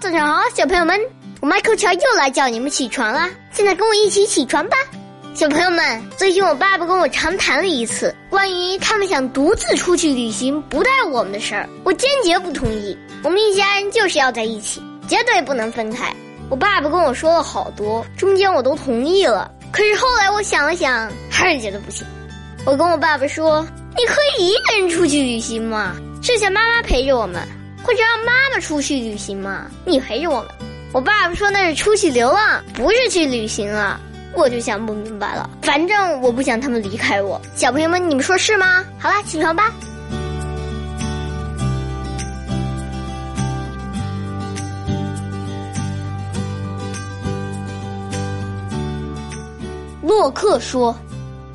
[0.00, 0.98] 早上好，小朋友们，
[1.42, 3.28] 我麦克乔又来叫你们起床啦！
[3.52, 4.76] 现在跟我一起起床吧，
[5.34, 6.02] 小朋友们。
[6.16, 12.96] 最近我爸爸跟我长谈了一次关于他们想独自出去旅行不带我们的事儿，我坚决不同意。
[13.22, 16.10] 我们一家人就是要在一起，绝对不能分开。
[16.48, 19.50] 我爸爸跟我说了好多，中间我都同意了。
[19.70, 22.06] 可是后来我想了想，还是觉得不行。
[22.64, 23.66] 我跟我爸爸说
[23.98, 25.94] ：“你可以一个人出去旅行吗？
[26.22, 27.46] 剩下妈妈陪着我们。”
[27.82, 29.66] 或者让妈妈出去旅行嘛？
[29.84, 30.48] 你陪着我们。
[30.92, 34.00] 我爸爸说那是出去流浪，不是去旅行啊。
[34.34, 35.50] 我就想不明白了。
[35.62, 37.40] 反正我不想他们离开我。
[37.56, 38.84] 小朋友们，你们说是吗？
[38.98, 39.72] 好啦，起床吧。
[50.02, 50.94] 洛克说：“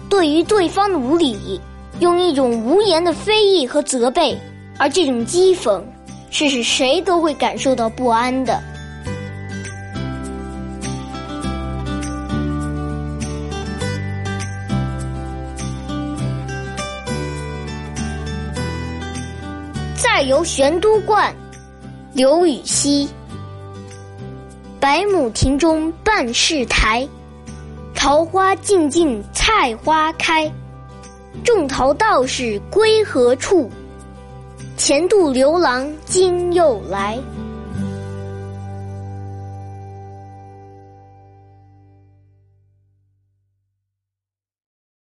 [0.10, 1.60] 对于对方的无礼，
[2.00, 4.38] 用一种无言的非议和责备，
[4.78, 5.82] 而这种讥讽。”
[6.38, 8.62] 是使谁都会感受到不安的。
[19.96, 21.34] 再游玄都观，
[22.12, 23.08] 刘禹锡。
[24.78, 27.08] 百亩庭中半是苔，
[27.96, 30.52] 桃花尽尽菜花开。
[31.46, 33.72] 种桃道士归何处？
[34.78, 37.18] 前度刘郎今又来。